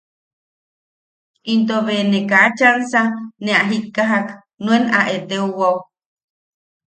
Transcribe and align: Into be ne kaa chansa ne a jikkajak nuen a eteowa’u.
Into 1.53 1.77
be 1.85 1.95
ne 2.11 2.19
kaa 2.31 2.47
chansa 2.57 3.01
ne 3.43 3.51
a 3.59 3.63
jikkajak 3.69 4.27
nuen 4.63 4.83
a 4.99 5.01
eteowa’u. 5.15 5.77